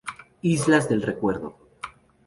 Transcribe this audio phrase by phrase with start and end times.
[0.41, 1.55] Islas del recuerdo.